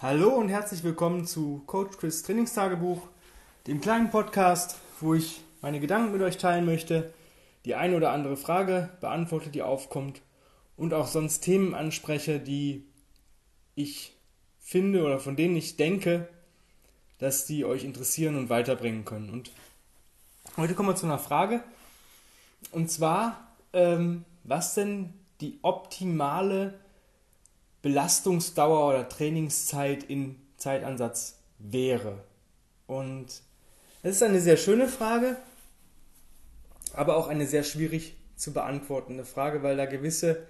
[0.00, 3.08] Hallo und herzlich willkommen zu Coach Chris Trainingstagebuch,
[3.66, 7.12] dem kleinen Podcast, wo ich meine Gedanken mit euch teilen möchte,
[7.64, 10.22] die eine oder andere Frage beantworte, die aufkommt
[10.76, 12.84] und auch sonst Themen anspreche, die
[13.74, 14.14] ich
[14.60, 16.28] finde oder von denen ich denke,
[17.18, 19.30] dass die euch interessieren und weiterbringen können.
[19.30, 19.50] Und
[20.56, 21.60] heute kommen wir zu einer Frage,
[22.70, 26.78] und zwar, ähm, was denn die optimale
[27.82, 32.18] Belastungsdauer oder Trainingszeit in Zeitansatz wäre.
[32.86, 33.42] Und
[34.02, 35.36] das ist eine sehr schöne Frage,
[36.94, 40.46] aber auch eine sehr schwierig zu beantwortende Frage, weil da gewisse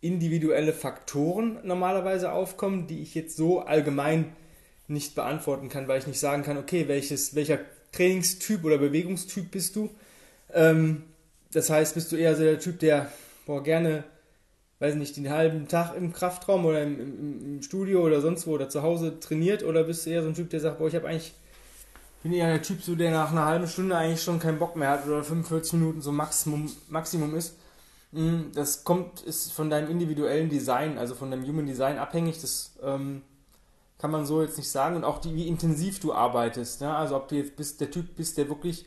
[0.00, 4.34] individuelle Faktoren normalerweise aufkommen, die ich jetzt so allgemein
[4.88, 7.58] nicht beantworten kann, weil ich nicht sagen kann, okay, welches, welcher
[7.92, 9.90] Trainingstyp oder Bewegungstyp bist du?
[10.52, 11.04] Ähm,
[11.52, 13.10] das heißt, bist du eher so der Typ, der
[13.46, 14.04] boah, gerne
[14.78, 18.52] weiß nicht, den halben Tag im Kraftraum oder im, im, im, Studio oder sonst wo
[18.52, 20.94] oder zu Hause trainiert oder bist du eher so ein Typ, der sagt, boah, ich
[20.94, 21.34] habe eigentlich,
[22.22, 24.90] bin eher der Typ, so, der nach einer halben Stunde eigentlich schon keinen Bock mehr
[24.90, 27.56] hat oder 45 Minuten so Maximum, Maximum ist.
[28.12, 32.40] Mm, das kommt, ist von deinem individuellen Design, also von deinem Human Design abhängig.
[32.40, 33.22] Das ähm,
[33.98, 34.96] kann man so jetzt nicht sagen.
[34.96, 36.82] Und auch die, wie intensiv du arbeitest.
[36.82, 36.94] Ne?
[36.94, 38.86] Also ob du jetzt bist, der Typ bist, der wirklich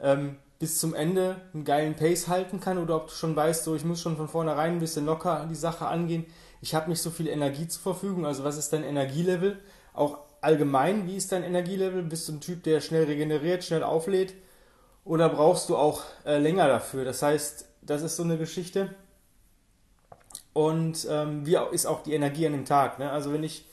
[0.00, 3.74] ähm, bis zum Ende einen geilen Pace halten kann oder ob du schon weißt, so
[3.74, 6.26] ich muss schon von vornherein ein bisschen locker die Sache angehen.
[6.60, 9.58] Ich habe nicht so viel Energie zur Verfügung, also was ist dein Energielevel?
[9.92, 12.02] Auch allgemein, wie ist dein Energielevel?
[12.02, 14.34] Bist du ein Typ, der schnell regeneriert, schnell auflädt?
[15.04, 17.04] Oder brauchst du auch äh, länger dafür?
[17.04, 18.94] Das heißt, das ist so eine Geschichte.
[20.52, 22.98] Und ähm, wie ist auch die Energie an dem Tag?
[22.98, 23.10] Ne?
[23.10, 23.66] Also wenn ich,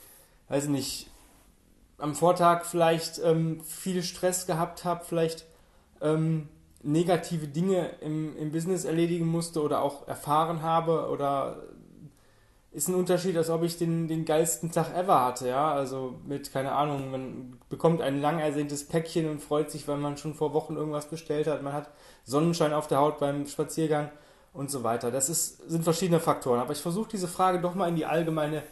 [0.48, 1.08] weiß nicht,
[1.98, 5.46] am Vortag vielleicht ähm, viel Stress gehabt habe, vielleicht
[6.02, 6.48] ähm,
[6.84, 11.56] negative Dinge im, im Business erledigen musste oder auch erfahren habe oder
[12.74, 15.72] ist ein Unterschied, als ob ich den, den geilsten Tag ever hatte, ja.
[15.72, 20.16] Also mit, keine Ahnung, man bekommt ein lang ersehntes Päckchen und freut sich, weil man
[20.16, 21.62] schon vor Wochen irgendwas bestellt hat.
[21.62, 21.90] Man hat
[22.24, 24.10] Sonnenschein auf der Haut beim Spaziergang
[24.52, 25.12] und so weiter.
[25.12, 26.58] Das ist, sind verschiedene Faktoren.
[26.58, 28.64] Aber ich versuche diese Frage doch mal in die allgemeine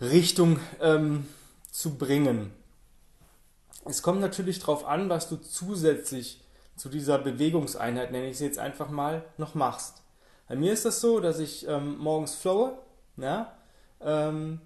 [0.00, 1.28] Richtung ähm,
[1.70, 2.50] zu bringen.
[3.84, 6.40] Es kommt natürlich darauf an, was du zusätzlich
[6.80, 10.02] zu dieser Bewegungseinheit, nenne ich sie jetzt einfach mal, noch machst.
[10.48, 12.78] Bei mir ist das so, dass ich ähm, morgens flowe,
[13.18, 13.52] ja,
[14.00, 14.62] ähm,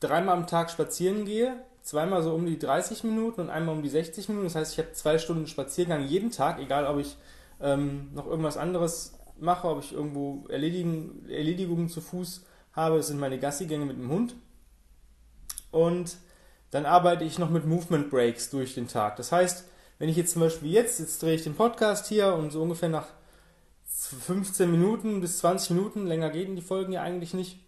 [0.00, 3.90] dreimal am Tag spazieren gehe, zweimal so um die 30 Minuten und einmal um die
[3.90, 4.46] 60 Minuten.
[4.46, 7.18] Das heißt, ich habe zwei Stunden Spaziergang jeden Tag, egal ob ich
[7.60, 12.96] ähm, noch irgendwas anderes mache, ob ich irgendwo Erledigen, Erledigungen zu Fuß habe.
[12.96, 14.36] Das sind meine Gassigänge mit dem Hund.
[15.70, 16.16] Und
[16.70, 19.16] dann arbeite ich noch mit Movement Breaks durch den Tag.
[19.16, 19.66] Das heißt,
[20.02, 22.88] wenn ich jetzt zum Beispiel jetzt, jetzt drehe ich den Podcast hier und so ungefähr
[22.88, 23.06] nach
[23.86, 27.60] 15 Minuten bis 20 Minuten, länger gehen die Folgen ja eigentlich nicht,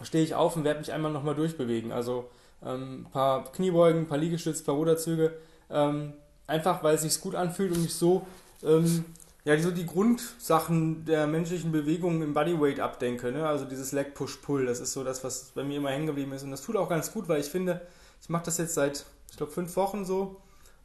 [0.00, 1.92] stehe ich auf und werde mich einmal nochmal durchbewegen.
[1.92, 2.30] Also
[2.64, 5.36] ähm, ein paar Kniebeugen, ein paar Liegestütze, ein paar Ruderzüge.
[5.68, 6.14] Ähm,
[6.46, 8.26] einfach weil es sich gut anfühlt und ich so
[8.62, 9.04] ähm,
[9.44, 13.32] ja, so die Grundsachen der menschlichen Bewegung im Bodyweight abdenke.
[13.32, 13.46] Ne?
[13.46, 16.32] Also dieses Leg Push Pull, das ist so das, was bei mir immer hängen geblieben
[16.32, 16.42] ist.
[16.42, 17.82] Und das tut auch ganz gut, weil ich finde,
[18.22, 20.40] ich mache das jetzt seit, ich glaube, fünf Wochen so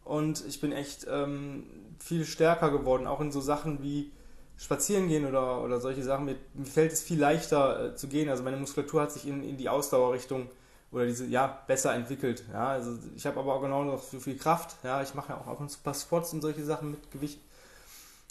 [0.06, 1.64] und ich bin echt ähm,
[2.00, 4.12] viel stärker geworden, auch in so Sachen wie
[4.58, 6.26] spazieren gehen oder, oder solche Sachen.
[6.26, 8.30] Mir, mir fällt es viel leichter äh, zu gehen.
[8.30, 10.50] Also meine Muskulatur hat sich in, in die Ausdauerrichtung
[10.92, 12.44] oder diese, ja, besser entwickelt.
[12.52, 14.76] Ja, also ich habe aber auch genau noch so viel Kraft.
[14.84, 17.12] Ja, ich mache ja auch ab und zu ein paar Spots und solche Sachen mit
[17.12, 17.40] Gewicht.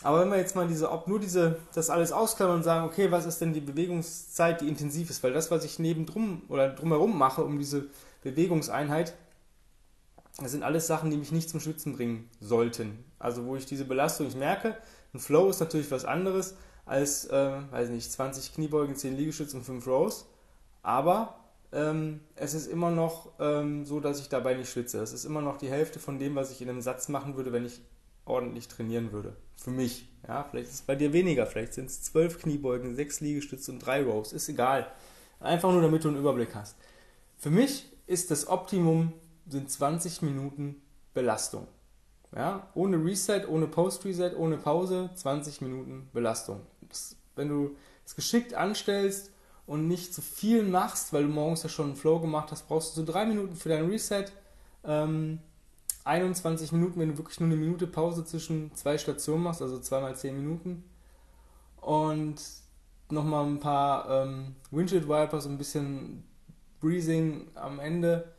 [0.05, 3.11] Aber wenn wir jetzt mal diese, ob nur diese, das alles ausklammern und sagen, okay,
[3.11, 5.23] was ist denn die Bewegungszeit, die intensiv ist?
[5.23, 7.87] Weil das, was ich neben drum oder drumherum mache, um diese
[8.23, 9.15] Bewegungseinheit,
[10.39, 13.05] das sind alles Sachen, die mich nicht zum Schwitzen bringen sollten.
[13.19, 14.77] Also wo ich diese Belastung ich merke,
[15.13, 16.57] ein Flow ist natürlich was anderes
[16.87, 20.27] als, äh, weiß nicht, 20 Kniebeugen, 10 Liegestütze und 5 Rows.
[20.83, 21.39] Aber
[21.73, 25.01] ähm, es ist immer noch ähm, so, dass ich dabei nicht schwitze.
[25.01, 27.53] Es ist immer noch die Hälfte von dem, was ich in einem Satz machen würde,
[27.53, 27.81] wenn ich
[28.25, 29.37] ordentlich trainieren würde.
[29.57, 30.09] Für mich.
[30.27, 31.47] Ja, vielleicht ist es bei dir weniger.
[31.47, 34.33] Vielleicht sind es 12 Kniebeugen, 6 Liegestütze und 3 Rows.
[34.33, 34.91] Ist egal.
[35.41, 36.77] Einfach nur, damit du einen Überblick hast.
[37.39, 39.13] Für mich ist das Optimum
[39.47, 40.81] sind 20 Minuten
[41.15, 41.67] Belastung.
[42.35, 46.61] Ja, ohne Reset, ohne Post-Reset, ohne Pause, 20 Minuten Belastung.
[46.89, 49.31] Das, wenn du es geschickt anstellst
[49.67, 52.97] und nicht zu viel machst, weil du morgens ja schon einen Flow gemacht hast, brauchst
[52.97, 54.27] du so drei Minuten für dein Reset.
[54.85, 55.41] Ähm,
[56.05, 60.17] 21 Minuten, wenn du wirklich nur eine Minute Pause zwischen zwei Stationen machst, also zweimal
[60.17, 60.85] 10 Minuten.
[61.81, 62.41] Und
[63.11, 66.25] nochmal ein paar ähm, Windshield Wipers ein bisschen
[66.81, 68.32] Breathing am Ende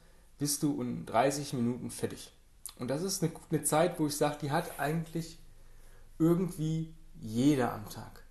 [0.44, 2.30] bist du in 30 Minuten fertig.
[2.78, 5.40] Und das ist eine, eine Zeit, wo ich sage, die hat eigentlich
[6.20, 8.26] irgendwie jeder am Tag.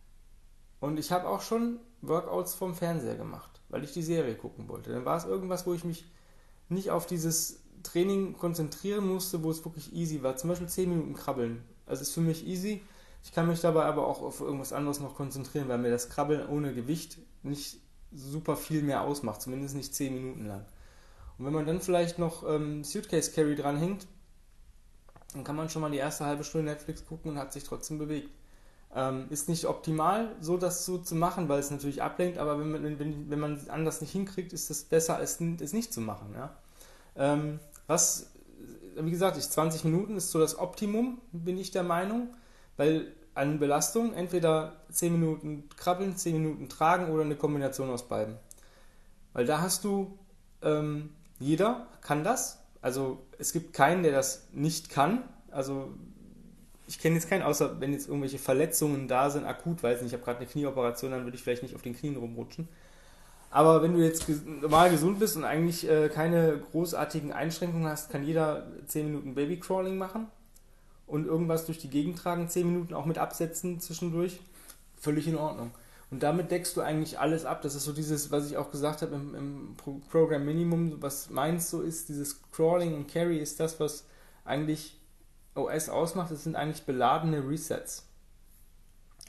[0.78, 3.62] Und ich habe auch schon Workouts vom Fernseher gemacht.
[3.70, 4.92] weil ich die Serie gucken wollte.
[4.92, 6.04] Dann war es irgendwas, wo ich mich
[6.68, 10.36] nicht auf dieses Training konzentrieren musste, wo es wirklich easy war.
[10.36, 11.64] Zum Beispiel 10 Minuten krabbeln.
[11.86, 12.82] Also ist für mich easy.
[13.24, 16.46] Ich kann mich dabei aber auch auf irgendwas anderes noch konzentrieren, weil mir das Krabbeln
[16.46, 17.78] ohne Gewicht nicht
[18.14, 20.66] super viel mehr ausmacht, zumindest nicht 10 Minuten lang.
[21.38, 24.06] Und wenn man dann vielleicht noch ähm, Suitcase Carry dranhängt,
[25.34, 27.98] dann kann man schon mal die erste halbe Stunde Netflix gucken und hat sich trotzdem
[27.98, 28.30] bewegt.
[28.94, 32.70] Ähm, ist nicht optimal, so das so zu machen, weil es natürlich ablenkt, aber wenn
[32.70, 36.34] man, wenn, wenn man anders nicht hinkriegt, ist es besser, es, es nicht zu machen.
[36.34, 36.54] Ja?
[37.16, 38.30] Ähm, was,
[38.96, 42.34] wie gesagt, ich, 20 Minuten ist so das Optimum, bin ich der Meinung,
[42.76, 48.36] weil an Belastung entweder 10 Minuten krabbeln, 10 Minuten tragen oder eine Kombination aus beiden.
[49.32, 50.18] Weil da hast du,
[50.60, 52.60] ähm, jeder kann das.
[52.80, 55.22] Also es gibt keinen, der das nicht kann.
[55.50, 55.92] Also
[56.86, 60.14] ich kenne jetzt keinen, außer wenn jetzt irgendwelche Verletzungen da sind, akut, weiß nicht, ich
[60.14, 62.68] habe gerade eine Knieoperation, dann würde ich vielleicht nicht auf den Knien rumrutschen.
[63.50, 68.24] Aber wenn du jetzt normal gesund bist und eigentlich äh, keine großartigen Einschränkungen hast, kann
[68.24, 70.26] jeder 10 Minuten Babycrawling machen
[71.06, 74.40] und irgendwas durch die Gegend tragen, 10 Minuten auch mit absetzen zwischendurch.
[74.96, 75.70] Völlig in Ordnung.
[76.12, 77.62] Und damit deckst du eigentlich alles ab.
[77.62, 79.76] Das ist so dieses, was ich auch gesagt habe im, im
[80.10, 84.04] Program Minimum, was meins so ist, dieses Crawling und Carry ist das, was
[84.44, 85.00] eigentlich
[85.54, 86.30] OS ausmacht.
[86.30, 88.06] Das sind eigentlich beladene Resets.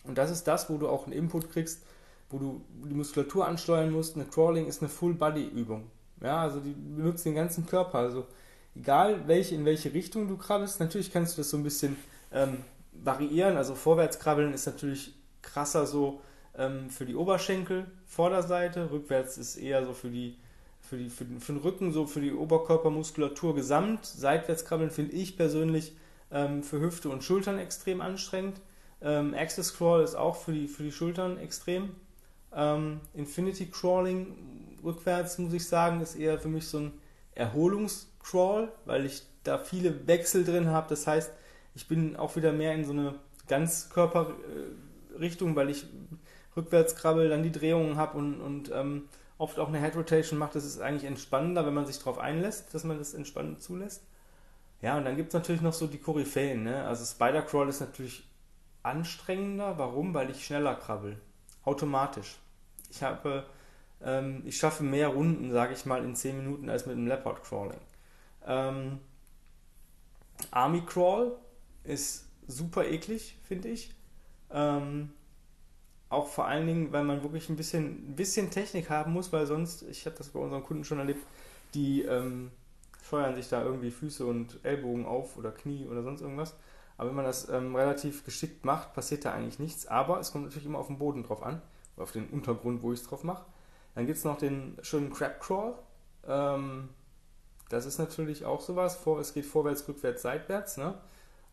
[0.03, 1.83] Und das ist das, wo du auch einen Input kriegst,
[2.29, 4.17] wo du die Muskulatur ansteuern musst.
[4.17, 5.89] Eine Crawling ist eine Full-Body-Übung.
[6.19, 7.99] Ja, also die benutzt den ganzen Körper.
[7.99, 8.27] Also
[8.75, 11.95] egal welche, in welche Richtung du krabbelst, natürlich kannst du das so ein bisschen
[12.33, 12.57] ähm,
[12.91, 13.55] variieren.
[13.55, 16.19] Also vorwärts krabbeln ist natürlich krasser so
[16.57, 20.37] ähm, für die Oberschenkel, Vorderseite, rückwärts ist eher so für die
[20.83, 24.05] für, die, für, den, für den Rücken, so für die Oberkörpermuskulatur gesamt.
[24.05, 25.93] Seitwärts krabbeln finde ich persönlich
[26.31, 28.59] ähm, für Hüfte und Schultern extrem anstrengend.
[29.01, 31.91] Ähm, Access Crawl ist auch für die, für die Schultern extrem.
[32.55, 34.35] Ähm, Infinity Crawling
[34.83, 36.91] rückwärts, muss ich sagen, ist eher für mich so ein
[37.33, 40.87] Erholungscrawl, weil ich da viele Wechsel drin habe.
[40.89, 41.31] Das heißt,
[41.75, 43.15] ich bin auch wieder mehr in so eine
[43.47, 45.85] Ganzkörperrichtung, weil ich
[46.55, 50.53] rückwärts krabbel, dann die Drehungen habe und, und ähm, oft auch eine Head Rotation mache.
[50.53, 54.03] Das ist eigentlich entspannender, wenn man sich darauf einlässt, dass man das entspannend zulässt.
[54.81, 56.63] Ja, und dann gibt es natürlich noch so die Koryphäen.
[56.63, 56.83] Ne?
[56.85, 58.27] Also Spider Crawl ist natürlich
[58.83, 59.77] anstrengender.
[59.77, 60.13] Warum?
[60.13, 61.19] Weil ich schneller krabbel.
[61.63, 62.37] Automatisch.
[62.89, 63.45] Ich habe,
[64.01, 67.43] ähm, ich schaffe mehr Runden, sage ich mal, in 10 Minuten als mit einem Leopard
[67.43, 67.79] Crawling.
[68.45, 68.99] Ähm,
[70.51, 71.37] Army Crawl
[71.85, 73.93] ist super eklig, finde ich.
[74.51, 75.13] Ähm,
[76.13, 79.45] auch vor allen Dingen, weil man wirklich ein bisschen, ein bisschen Technik haben muss, weil
[79.45, 81.25] sonst, ich habe das bei unseren Kunden schon erlebt,
[81.73, 82.51] die ähm,
[83.05, 86.55] steuern sich da irgendwie Füße und Ellbogen auf oder Knie oder sonst irgendwas.
[86.97, 89.87] Aber wenn man das ähm, relativ geschickt macht, passiert da eigentlich nichts.
[89.87, 91.61] Aber es kommt natürlich immer auf den Boden drauf an
[91.97, 93.45] auf den Untergrund, wo ich es drauf mache.
[93.95, 95.75] Dann gibt es noch den schönen Crab Crawl.
[96.27, 96.89] Ähm,
[97.69, 98.95] das ist natürlich auch sowas.
[98.95, 100.77] Vor, es geht vorwärts, rückwärts, seitwärts.
[100.77, 100.95] Ne?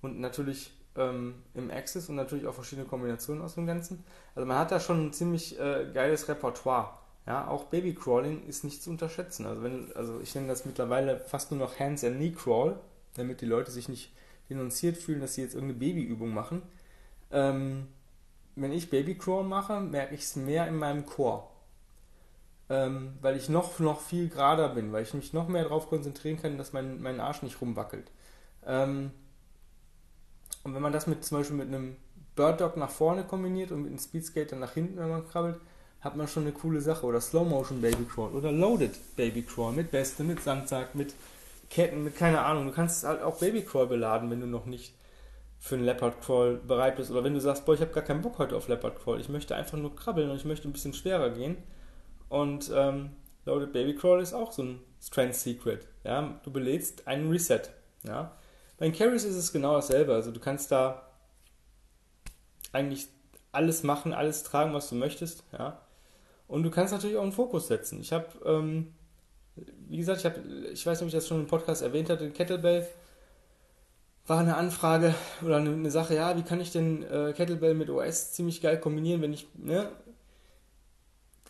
[0.01, 4.05] Und natürlich ähm, im Axis und natürlich auch verschiedene Kombinationen aus dem Ganzen.
[4.35, 6.99] Also man hat da schon ein ziemlich äh, geiles Repertoire.
[7.27, 9.47] Ja, auch Baby Crawling ist nicht zu unterschätzen.
[9.47, 12.81] Also, wenn, also ich nenne das mittlerweile fast nur noch Hands and Knee Crawl,
[13.15, 14.13] damit die Leute sich nicht
[14.49, 16.63] denunziert fühlen, dass sie jetzt irgendeine Babyübung machen.
[17.31, 17.87] Ähm,
[18.57, 21.51] wenn ich Babycrawl mache, merke ich es mehr in meinem Chor.
[22.69, 26.41] Ähm, weil ich noch, noch viel gerader bin, weil ich mich noch mehr darauf konzentrieren
[26.41, 28.11] kann, dass mein, mein Arsch nicht rumwackelt.
[28.67, 29.13] Ähm,
[30.63, 31.97] und wenn man das mit zum Beispiel mit einem
[32.37, 35.61] Bird Dog nach vorne kombiniert und mit einem Speedskater nach hinten, wenn man krabbelt,
[36.01, 37.07] hat man schon eine coole Sache.
[37.07, 41.15] Oder Slow Motion Baby Crawl oder Loaded Baby Crawl mit Weste, mit Sandsack, mit
[41.69, 42.67] Ketten, mit keine Ahnung.
[42.67, 44.95] Du kannst halt auch Baby Crawl beladen, wenn du noch nicht
[45.59, 48.23] für einen Leopard Crawl bereit bist oder wenn du sagst, boah, ich habe gar keinen
[48.23, 50.95] Bock heute auf Leopard Crawl, ich möchte einfach nur krabbeln und ich möchte ein bisschen
[50.95, 51.59] schwerer gehen.
[52.31, 53.11] Und ähm,
[53.45, 55.87] Loaded Baby Crawl ist auch so ein Strength Secret.
[56.05, 57.63] Ja, du belädst einen Reset.
[58.05, 58.37] Ja.
[58.81, 60.15] Bei Carries ist es genau dasselbe.
[60.15, 61.07] Also du kannst da
[62.73, 63.09] eigentlich
[63.53, 65.45] alles machen, alles tragen, was du möchtest.
[65.53, 65.83] Ja.
[66.49, 68.01] Und du kannst natürlich auch einen Fokus setzen.
[68.01, 68.95] Ich habe, ähm,
[69.87, 70.41] wie gesagt, ich habe,
[70.73, 72.89] ich weiß nicht, ob ich das schon im Podcast erwähnt hatte, den Kettlebell
[74.27, 77.91] war eine Anfrage oder eine, eine, Sache, ja, wie kann ich denn äh, Kettlebell mit
[77.91, 79.91] OS ziemlich geil kombinieren, wenn ich, ne,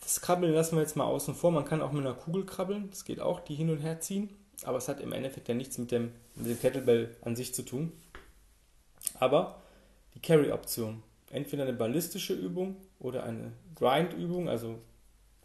[0.02, 2.90] das Krabbeln lassen wir jetzt mal außen vor, man kann auch mit einer Kugel krabbeln,
[2.90, 4.30] das geht auch, die hin und her ziehen,
[4.64, 7.62] aber es hat im Endeffekt ja nichts mit dem, mit dem Kettlebell an sich zu
[7.62, 7.92] tun.
[9.18, 9.60] Aber
[10.14, 14.78] die Carry-Option, entweder eine ballistische Übung oder eine Grind-Übung, also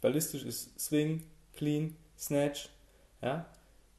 [0.01, 2.69] ballistisch ist Swing, Clean, Snatch,
[3.21, 3.45] ja,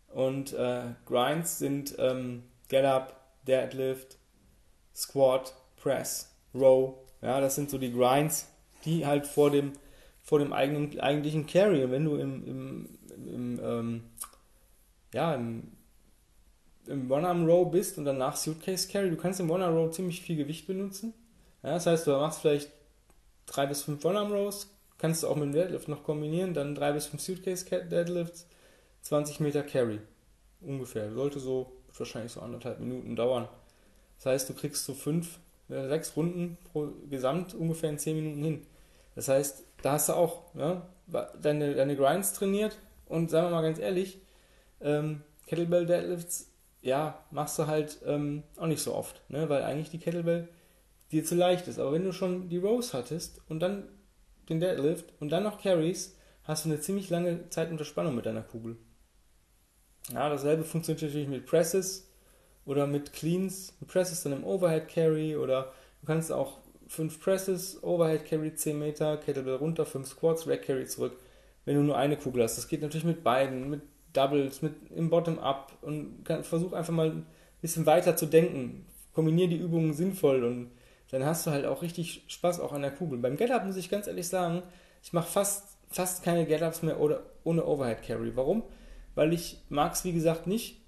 [0.08, 4.16] und äh, Grinds sind ähm, Get Up, Deadlift,
[4.94, 6.94] Squat, Press, Row.
[7.22, 8.48] Ja, das sind so die Grinds,
[8.84, 9.72] die halt vor dem,
[10.22, 11.84] vor dem eigenen, eigentlichen Carry.
[11.84, 12.88] Und wenn du im, im,
[13.26, 14.04] im, ähm,
[15.12, 15.72] ja, im,
[16.86, 21.14] im One-Arm-Row bist und danach Suitcase Carry, du kannst im One-Arm-Row ziemlich viel Gewicht benutzen.
[21.62, 22.70] Ja, das heißt, du machst vielleicht
[23.46, 27.06] drei bis fünf One-Arm-Rows, kannst du auch mit dem Deadlift noch kombinieren, dann drei bis
[27.06, 28.46] fünf Suitcase Deadlifts,
[29.02, 30.00] 20 Meter Carry.
[30.60, 31.12] Ungefähr.
[31.12, 33.48] Sollte so wahrscheinlich so anderthalb Minuten dauern.
[34.18, 38.42] Das heißt, du kriegst so fünf, äh, sechs Runden pro Gesamt ungefähr in zehn Minuten
[38.42, 38.66] hin.
[39.14, 40.86] Das heißt, da hast du auch ja,
[41.40, 44.20] deine, deine Grinds trainiert und sagen wir mal ganz ehrlich,
[44.80, 46.52] ähm, Kettlebell Deadlifts,
[46.82, 49.48] ja, machst du halt ähm, auch nicht so oft, ne?
[49.48, 50.48] weil eigentlich die Kettlebell
[51.12, 51.78] dir zu leicht ist.
[51.78, 53.88] Aber wenn du schon die Rows hattest und dann
[54.48, 58.26] den Deadlift und dann noch Carries, hast du eine ziemlich lange Zeit unter Spannung mit
[58.26, 58.76] deiner Kugel.
[60.12, 62.08] Ja, dasselbe funktioniert natürlich mit Presses
[62.64, 63.74] oder mit Cleans.
[63.80, 68.78] Mit Presses dann im Overhead Carry oder du kannst auch 5 Presses, Overhead Carry 10
[68.78, 71.18] Meter, Kettlebell runter, 5 Squats, Rack Carry zurück,
[71.64, 72.56] wenn du nur eine Kugel hast.
[72.56, 73.82] Das geht natürlich mit beiden, mit
[74.16, 77.26] Doubles, mit im Bottom-Up und kann, versuch einfach mal ein
[77.60, 78.86] bisschen weiter zu denken.
[79.12, 80.70] Kombiniere die Übungen sinnvoll und
[81.10, 83.18] dann hast du halt auch richtig Spaß auch an der Kugel.
[83.18, 84.62] Beim Get-Up muss ich ganz ehrlich sagen,
[85.02, 88.34] ich mache fast, fast keine Get-Ups mehr oder, ohne Overhead Carry.
[88.34, 88.64] Warum?
[89.14, 90.80] Weil ich mag es, wie gesagt, nicht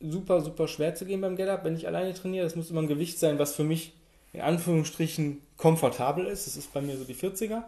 [0.00, 2.44] super, super schwer zu gehen beim Get-Up, wenn ich alleine trainiere.
[2.44, 3.94] Das muss immer ein Gewicht sein, was für mich
[4.32, 6.46] in Anführungsstrichen komfortabel ist.
[6.46, 7.62] Das ist bei mir so die 40er.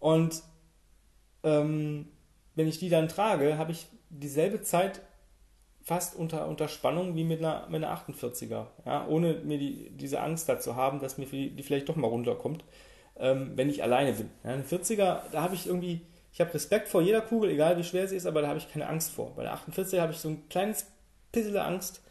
[0.00, 0.42] Und
[1.42, 2.08] ähm,
[2.54, 5.00] wenn ich die dann trage, habe ich dieselbe Zeit
[5.82, 8.66] fast unter, unter Spannung wie mit einer, mit einer 48er.
[8.86, 12.64] Ja, ohne mir die, diese Angst dazu haben, dass mir die, vielleicht doch mal runterkommt,
[13.16, 14.30] ähm, wenn ich alleine bin.
[14.42, 16.00] Ja, eine 40er, da habe ich irgendwie,
[16.32, 18.72] ich habe Respekt vor jeder Kugel, egal wie schwer sie ist, aber da habe ich
[18.72, 19.34] keine Angst vor.
[19.36, 20.86] Bei der 48er habe ich so ein kleines
[21.32, 22.02] bisschen Angst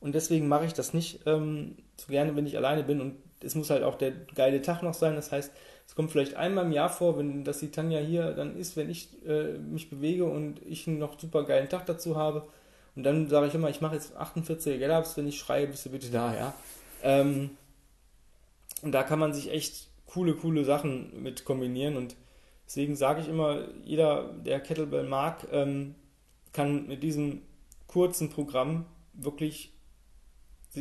[0.00, 3.54] und deswegen mache ich das nicht ähm, so gerne, wenn ich alleine bin und es
[3.54, 5.14] muss halt auch der geile Tag noch sein.
[5.14, 5.52] Das heißt,
[5.86, 8.90] es kommt vielleicht einmal im Jahr vor, wenn das die Tanja hier dann ist, wenn
[8.90, 12.46] ich äh, mich bewege und ich einen noch super geilen Tag dazu habe
[12.94, 15.90] und dann sage ich immer, ich mache jetzt 48er Get-Ups, wenn ich schreie, bist du
[15.90, 16.54] bitte da, ja.
[17.02, 17.50] Ähm,
[18.82, 22.16] und da kann man sich echt coole, coole Sachen mit kombinieren und
[22.66, 25.94] deswegen sage ich immer, jeder, der Kettlebell mag, ähm,
[26.52, 27.42] kann mit diesem
[27.86, 29.72] kurzen Programm wirklich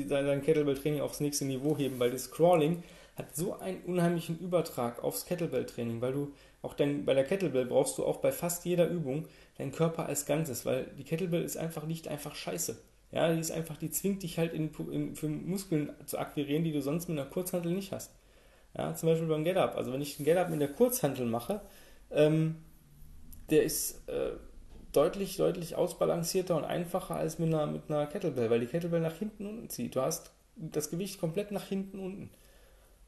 [0.05, 2.83] sein Kettlebell-Training aufs nächste Niveau heben, weil das Crawling
[3.15, 7.97] hat so einen unheimlichen Übertrag aufs Kettlebell-Training, weil du auch dein, bei der Kettlebell brauchst
[7.97, 9.25] du auch bei fast jeder Übung
[9.57, 12.77] deinen Körper als Ganzes, weil die Kettlebell ist einfach nicht einfach scheiße.
[13.11, 16.73] Ja, die ist einfach, die zwingt dich halt in, in, für Muskeln zu akquirieren, die
[16.73, 18.13] du sonst mit einer Kurzhantel nicht hast.
[18.77, 19.77] Ja, zum Beispiel beim Get-Up.
[19.77, 21.61] Also wenn ich einen Get-Up mit der Kurzhantel mache,
[22.11, 22.57] ähm,
[23.49, 24.31] der ist äh,
[24.97, 29.15] deutlich, deutlich ausbalancierter und einfacher als mit einer, mit einer Kettlebell, weil die Kettlebell nach
[29.15, 29.95] hinten unten zieht.
[29.95, 32.29] Du hast das Gewicht komplett nach hinten unten.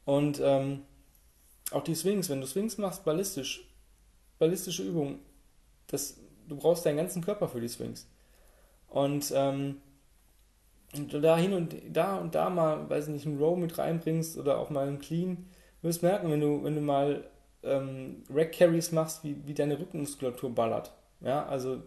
[0.06, 0.84] Und ähm,
[1.72, 3.68] auch die Swings, wenn du Swings machst, ballistisch,
[4.38, 5.20] ballistische Übungen,
[5.88, 6.18] das,
[6.48, 8.08] du brauchst deinen ganzen Körper für die Swings.
[8.88, 9.78] Und, ähm,
[10.94, 14.70] da hin und da und da mal, weiß nicht, einen Row mit reinbringst oder auch
[14.70, 15.46] mal einen Clean,
[15.82, 17.24] wirst merken, wenn du, wenn du mal
[17.64, 20.92] ähm, Rack Carries machst, wie, wie deine Rückenmuskulatur ballert.
[21.22, 21.82] Ja, also,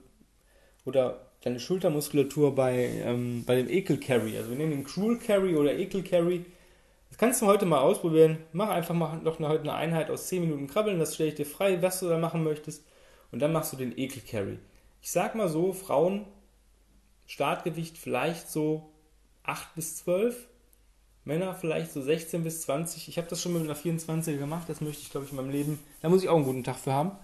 [0.84, 4.36] oder deine Schultermuskulatur bei, ähm, bei dem Ekel Carry.
[4.36, 6.44] Also wir nehmen den Cruel Carry oder Ekel Carry
[7.12, 8.38] das kannst du heute mal ausprobieren.
[8.54, 11.34] Mach einfach mal noch eine, heute eine Einheit aus 10 Minuten Krabbeln, das stelle ich
[11.34, 12.86] dir frei, was du da machen möchtest.
[13.30, 14.58] Und dann machst du den Ekel Carry.
[15.02, 16.24] Ich sag mal so, Frauen
[17.26, 18.94] Startgewicht vielleicht so
[19.42, 20.48] 8 bis 12,
[21.24, 23.08] Männer vielleicht so 16 bis 20.
[23.08, 25.50] Ich habe das schon mit einer 24er gemacht, das möchte ich glaube ich in meinem
[25.50, 27.18] Leben, da muss ich auch einen guten Tag für haben.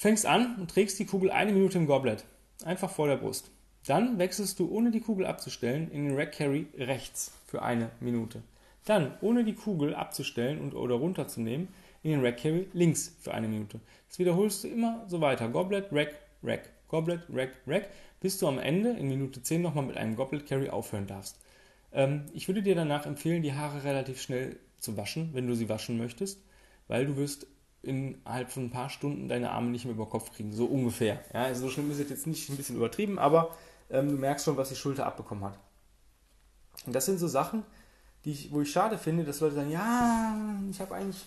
[0.00, 2.24] Fängst an und trägst die Kugel eine Minute im Goblet,
[2.64, 3.50] einfach vor der Brust.
[3.86, 8.42] Dann wechselst du, ohne die Kugel abzustellen, in den Rack Carry rechts für eine Minute.
[8.86, 11.68] Dann, ohne die Kugel abzustellen und oder runterzunehmen,
[12.02, 13.78] in den Rack Carry links für eine Minute.
[14.08, 15.50] Das wiederholst du immer so weiter.
[15.50, 17.90] Goblet, Rack, Rack, Goblet, Rack, Rack,
[18.20, 21.38] bis du am Ende in Minute 10 nochmal mit einem Goblet Carry aufhören darfst.
[21.92, 25.68] Ähm, ich würde dir danach empfehlen, die Haare relativ schnell zu waschen, wenn du sie
[25.68, 26.42] waschen möchtest,
[26.88, 27.46] weil du wirst
[27.82, 31.24] innerhalb von ein paar Stunden deine Arme nicht mehr über Kopf kriegen, so ungefähr.
[31.32, 33.56] Ja, also so schlimm ist es jetzt nicht, ein bisschen übertrieben, aber
[33.90, 35.58] ähm, du merkst schon, was die Schulter abbekommen hat.
[36.86, 37.64] Und das sind so Sachen,
[38.24, 40.36] die ich, wo ich schade finde, dass Leute sagen, ja,
[40.70, 41.26] ich habe eigentlich,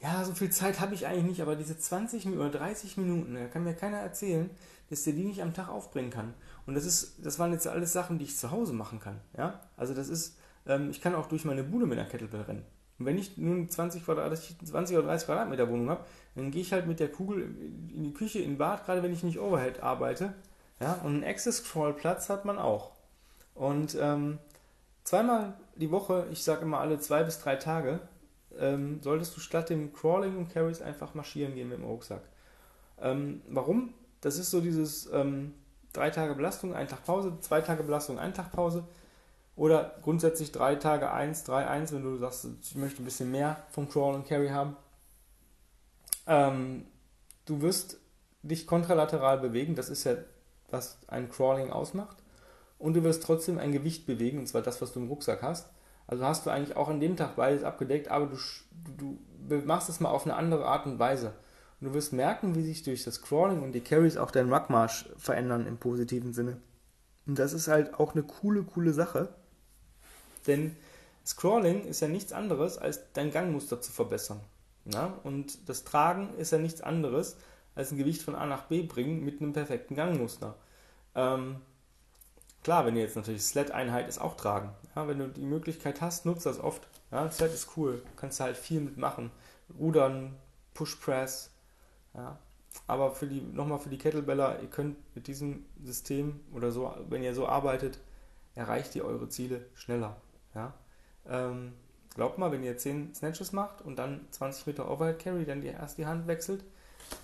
[0.00, 3.46] ja, so viel Zeit habe ich eigentlich nicht, aber diese 20 oder 30 Minuten, da
[3.46, 4.50] kann mir keiner erzählen,
[4.90, 6.34] dass der die nicht am Tag aufbringen kann.
[6.66, 9.20] Und das ist, das waren jetzt alles Sachen, die ich zu Hause machen kann.
[9.36, 9.60] Ja?
[9.76, 12.64] Also das ist, ähm, ich kann auch durch meine Bude mit einer Kettlebell rennen.
[12.98, 16.86] Und wenn ich nun 20, 20 oder 30 Quadratmeter Wohnung habe, dann gehe ich halt
[16.86, 20.34] mit der Kugel in die Küche, in den Bad, gerade wenn ich nicht Overhead arbeite.
[20.80, 20.94] Ja?
[21.04, 22.92] Und einen Access Crawl Platz hat man auch.
[23.54, 24.38] Und ähm,
[25.04, 28.00] zweimal die Woche, ich sage immer alle zwei bis drei Tage,
[28.58, 32.22] ähm, solltest du statt dem Crawling und Carries einfach marschieren gehen mit dem Rucksack.
[33.00, 33.92] Ähm, warum?
[34.20, 35.54] Das ist so dieses ähm,
[35.92, 38.84] drei Tage Belastung, ein Tag Pause, zwei Tage Belastung, ein Tag Pause.
[39.56, 43.64] Oder grundsätzlich drei Tage 1, 3, 1, wenn du sagst, ich möchte ein bisschen mehr
[43.70, 44.76] vom Crawl und Carry haben.
[46.26, 46.86] Ähm,
[47.46, 47.98] du wirst
[48.42, 50.16] dich kontralateral bewegen, das ist ja,
[50.70, 52.18] was ein Crawling ausmacht.
[52.78, 55.70] Und du wirst trotzdem ein Gewicht bewegen, und zwar das, was du im Rucksack hast.
[56.06, 60.00] Also hast du eigentlich auch an dem Tag beides abgedeckt, aber du, du, machst es
[60.00, 61.32] mal auf eine andere Art und Weise.
[61.80, 65.08] Und du wirst merken, wie sich durch das Crawling und die Carries auch dein Ruckmarsch
[65.16, 66.60] verändern im positiven Sinne.
[67.26, 69.30] Und das ist halt auch eine coole, coole Sache.
[70.46, 70.76] Denn
[71.24, 74.40] Scrolling ist ja nichts anderes, als dein Gangmuster zu verbessern.
[74.84, 75.18] Ja?
[75.24, 77.36] Und das Tragen ist ja nichts anderes,
[77.74, 80.54] als ein Gewicht von A nach B bringen mit einem perfekten Gangmuster.
[81.14, 81.56] Ähm,
[82.62, 84.70] klar, wenn ihr jetzt natürlich Sled-Einheit ist auch tragen.
[84.94, 85.08] Ja?
[85.08, 86.86] Wenn du die Möglichkeit hast, nutzt das oft.
[87.10, 87.30] Ja?
[87.30, 89.30] Sled ist cool, du kannst halt viel mitmachen.
[89.78, 90.36] Rudern,
[90.74, 91.50] Push-Press.
[92.14, 92.38] Ja?
[92.86, 97.22] Aber für die, nochmal für die Kettlebeller, ihr könnt mit diesem System oder so, wenn
[97.22, 97.98] ihr so arbeitet,
[98.54, 100.16] erreicht ihr eure Ziele schneller.
[100.56, 100.74] Ja?
[101.28, 101.74] Ähm,
[102.14, 105.68] glaubt mal, wenn ihr 10 Snatches macht und dann 20 Meter Overhead Carry, dann die,
[105.68, 106.64] erst die Hand wechselt,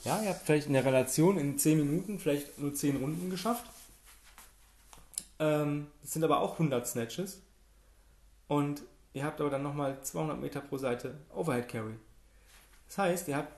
[0.04, 3.64] ja, ihr habt vielleicht in der Relation in 10 Minuten vielleicht nur 10 Runden geschafft.
[5.38, 7.42] Ähm, das sind aber auch 100 Snatches.
[8.48, 11.94] Und ihr habt aber dann nochmal 200 Meter pro Seite Overhead Carry.
[12.86, 13.52] Das heißt, ihr habt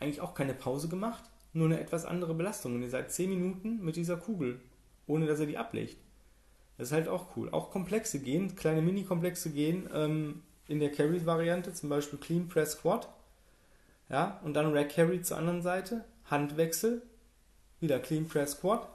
[0.00, 1.22] eigentlich auch keine Pause gemacht,
[1.52, 2.74] nur eine etwas andere Belastung.
[2.74, 4.60] Und ihr seid 10 Minuten mit dieser Kugel,
[5.06, 5.96] ohne dass ihr die ablegt.
[6.78, 7.50] Das ist halt auch cool.
[7.50, 13.08] Auch komplexe gehen, kleine Mini-Komplexe gehen ähm, in der Carry-Variante, zum Beispiel Clean Press Squat.
[14.08, 17.02] Ja, und dann Rack Carry zur anderen Seite, Handwechsel,
[17.80, 18.88] wieder Clean Press Squat,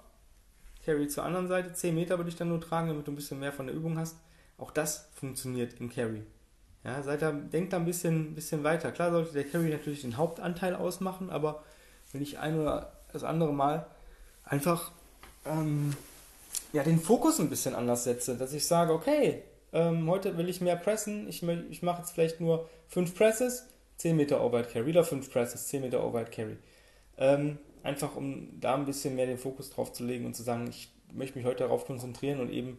[0.85, 3.39] Carry zur anderen Seite, 10 Meter würde ich dann nur tragen, damit du ein bisschen
[3.39, 4.15] mehr von der Übung hast.
[4.57, 6.23] Auch das funktioniert im Carry.
[6.83, 8.91] Ja, seid da, denkt da ein bisschen, bisschen weiter.
[8.91, 11.63] Klar sollte der Carry natürlich den Hauptanteil ausmachen, aber
[12.11, 13.85] wenn ich ein oder das andere Mal
[14.43, 14.91] einfach
[15.45, 15.93] ähm,
[16.73, 20.61] ja, den Fokus ein bisschen anders setze, dass ich sage, okay, ähm, heute will ich
[20.61, 25.03] mehr pressen, ich, ich mache jetzt vielleicht nur 5 Presses, 10 Meter Overhead Carry, wieder
[25.03, 26.57] 5 Presses, 10 Meter Overhead Carry.
[27.17, 30.67] Ähm, einfach um da ein bisschen mehr den Fokus drauf zu legen und zu sagen,
[30.67, 32.77] ich möchte mich heute darauf konzentrieren und eben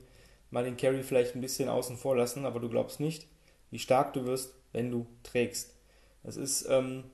[0.50, 3.26] mal den Carry vielleicht ein bisschen außen vor lassen, aber du glaubst nicht,
[3.70, 5.74] wie stark du wirst, wenn du trägst.
[6.22, 7.04] Das ist ähm,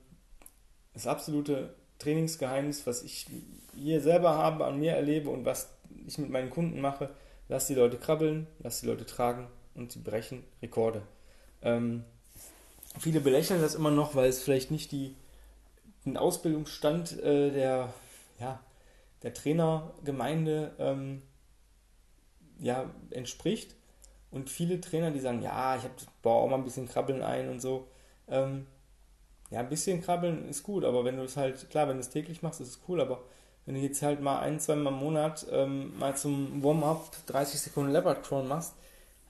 [0.93, 3.27] das absolute Trainingsgeheimnis, was ich
[3.75, 5.69] hier selber habe, an mir erlebe und was
[6.09, 7.09] ich mit meinen Kunden mache,
[7.47, 11.01] lass die Leute krabbeln, lass die Leute tragen und sie brechen Rekorde.
[11.61, 12.03] Ähm,
[12.99, 15.15] viele belächeln das immer noch, weil es vielleicht nicht die,
[16.05, 17.93] den Ausbildungsstand äh, der,
[18.39, 18.59] ja,
[19.23, 21.21] der Trainergemeinde ähm,
[22.59, 23.75] ja, entspricht.
[24.31, 25.83] Und viele Trainer, die sagen, ja, ich
[26.21, 27.87] baue auch mal ein bisschen Krabbeln ein und so.
[28.27, 28.67] Ähm,
[29.49, 32.11] ja, ein bisschen Krabbeln ist gut, aber wenn du es halt, klar, wenn du es
[32.11, 33.23] täglich machst, ist es cool, aber
[33.69, 37.61] wenn du jetzt halt mal ein, zwei Mal im Monat ähm, mal zum Warm-up 30
[37.61, 38.73] Sekunden Leopard Crawl machst,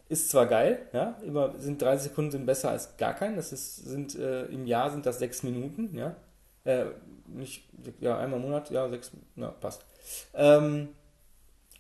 [0.08, 3.36] ist zwar geil, ja, aber sind 30 Sekunden sind besser als gar kein.
[3.36, 6.16] Das ist, sind äh, im Jahr sind das sechs Minuten, ja.
[6.64, 6.86] Äh,
[7.28, 7.68] nicht,
[8.00, 9.84] ja, einmal im Monat, ja, sechs, ja, passt.
[10.34, 10.88] Ähm,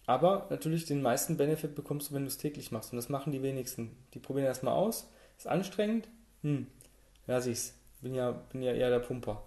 [0.06, 2.92] aber natürlich den meisten Benefit bekommst du, wenn du es täglich machst.
[2.92, 3.96] Und das machen die wenigsten.
[4.14, 5.10] Die probieren erstmal aus.
[5.38, 6.10] Ist anstrengend?
[6.42, 6.68] Hm,
[7.26, 7.74] lass ich's.
[8.02, 9.44] Bin ja, bin ja eher der Pumper.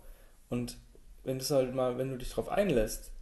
[0.48, 0.78] Und
[1.24, 3.12] wenn du halt mal, wenn du dich darauf einlässt,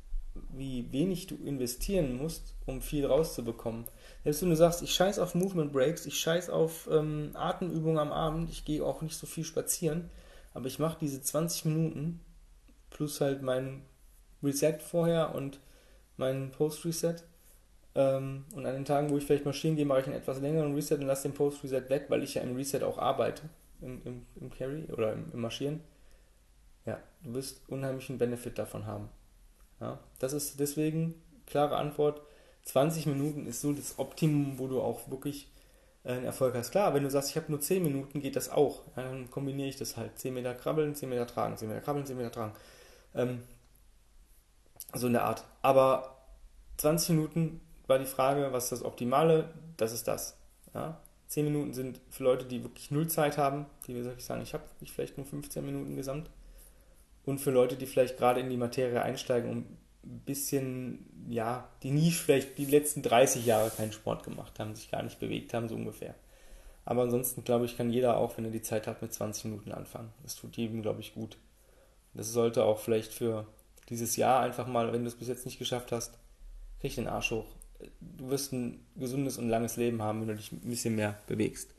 [0.53, 3.85] wie wenig du investieren musst, um viel rauszubekommen.
[4.25, 8.13] Selbst wenn du sagst, ich scheiß auf Movement Breaks, ich scheiß auf ähm, Atemübungen am
[8.13, 10.11] Abend, ich gehe auch nicht so viel spazieren,
[10.55, 12.21] aber ich mache diese 20 Minuten
[12.91, 13.83] plus halt mein
[14.43, 15.61] Reset vorher und
[16.17, 17.17] mein Post-Reset.
[17.95, 20.75] Ähm, und an den Tagen, wo ich vielleicht marschieren gehe, mache ich einen etwas längeren
[20.75, 23.43] Reset und lasse den Post-Reset weg, weil ich ja im Reset auch arbeite,
[23.81, 25.81] im, im, im Carry oder im, im Marschieren.
[26.91, 29.09] Ja, du wirst unheimlichen Benefit davon haben.
[29.79, 31.15] Ja, das ist deswegen,
[31.47, 32.21] klare Antwort,
[32.65, 35.53] 20 Minuten ist so das Optimum, wo du auch wirklich
[36.03, 36.73] äh, einen Erfolg hast.
[36.73, 38.83] Klar, wenn du sagst, ich habe nur 10 Minuten, geht das auch.
[38.97, 40.19] Dann kombiniere ich das halt.
[40.19, 42.55] 10 Meter krabbeln, 10 Meter tragen, 10 Meter krabbeln, 10 Meter tragen.
[43.15, 43.45] Ähm,
[44.93, 45.45] so in der Art.
[45.63, 46.17] Aber
[46.79, 49.55] 20 Minuten war die Frage, was ist das Optimale?
[49.77, 50.37] Das ist das.
[50.75, 51.01] Ja?
[51.29, 54.65] 10 Minuten sind für Leute, die wirklich null Zeit haben, die wirklich sagen, ich habe
[54.85, 56.31] vielleicht nur 15 Minuten gesamt
[57.31, 59.67] und für Leute, die vielleicht gerade in die Materie einsteigen und
[60.05, 64.91] ein bisschen, ja, die nie vielleicht die letzten 30 Jahre keinen Sport gemacht haben, sich
[64.91, 66.15] gar nicht bewegt haben, so ungefähr.
[66.85, 69.73] Aber ansonsten, glaube ich, kann jeder auch, wenn er die Zeit hat, mit 20 Minuten
[69.73, 70.13] anfangen.
[70.23, 71.37] Das tut jedem, glaube ich, gut.
[72.15, 73.47] Das sollte auch vielleicht für
[73.89, 76.19] dieses Jahr einfach mal, wenn du es bis jetzt nicht geschafft hast,
[76.81, 77.47] krieg den Arsch hoch.
[78.01, 81.71] Du wirst ein gesundes und langes Leben haben, wenn du dich ein bisschen mehr bewegst.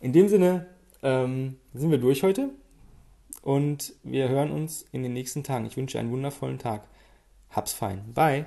[0.00, 0.66] In dem Sinne,
[1.02, 2.50] ähm, sind wir durch heute
[3.46, 5.66] und wir hören uns in den nächsten Tagen.
[5.66, 6.82] Ich wünsche einen wundervollen Tag.
[7.48, 8.12] Hab's fein.
[8.12, 8.46] Bye.